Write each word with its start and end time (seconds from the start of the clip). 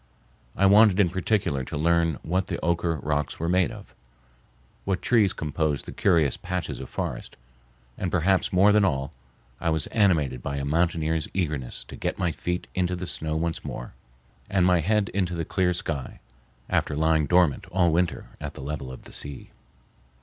I 0.55 0.65
wanted 0.65 0.99
in 0.99 1.09
particular 1.11 1.63
to 1.65 1.77
learn 1.77 2.17
what 2.23 2.47
the 2.47 2.57
Oquirrh 2.65 3.01
rocks 3.05 3.39
were 3.39 3.47
made 3.47 3.71
of, 3.71 3.93
what 4.83 4.99
trees 4.99 5.31
composed 5.31 5.85
the 5.85 5.91
curious 5.91 6.37
patches 6.37 6.79
of 6.79 6.89
forest; 6.89 7.37
and, 7.99 8.09
perhaps 8.09 8.51
more 8.51 8.71
than 8.71 8.83
all, 8.83 9.13
I 9.59 9.69
was 9.69 9.85
animated 9.93 10.41
by 10.41 10.55
a 10.57 10.65
mountaineer's 10.65 11.27
eagerness 11.35 11.83
to 11.83 11.95
get 11.95 12.17
my 12.17 12.31
feet 12.31 12.65
into 12.73 12.95
the 12.95 13.05
snow 13.05 13.35
once 13.35 13.63
more, 13.63 13.93
and 14.49 14.65
my 14.65 14.79
head 14.79 15.09
into 15.09 15.35
the 15.35 15.45
clear 15.45 15.71
sky, 15.71 16.19
after 16.67 16.95
lying 16.95 17.27
dormant 17.27 17.67
all 17.67 17.91
winter 17.91 18.25
at 18.41 18.55
the 18.55 18.63
level 18.63 18.91
of 18.91 19.03
the 19.03 19.13
sea. 19.13 19.51